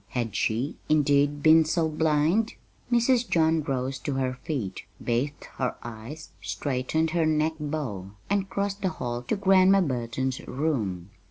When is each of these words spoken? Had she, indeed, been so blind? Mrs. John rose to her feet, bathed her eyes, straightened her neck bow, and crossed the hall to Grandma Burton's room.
Had 0.07 0.35
she, 0.35 0.77
indeed, 0.89 1.43
been 1.43 1.63
so 1.63 1.87
blind? 1.87 2.53
Mrs. 2.91 3.29
John 3.29 3.61
rose 3.61 3.99
to 3.99 4.13
her 4.15 4.33
feet, 4.41 4.81
bathed 5.03 5.45
her 5.59 5.75
eyes, 5.83 6.29
straightened 6.41 7.11
her 7.11 7.27
neck 7.27 7.53
bow, 7.59 8.09
and 8.27 8.49
crossed 8.49 8.81
the 8.81 8.89
hall 8.89 9.21
to 9.21 9.35
Grandma 9.35 9.79
Burton's 9.81 10.39
room. 10.47 11.11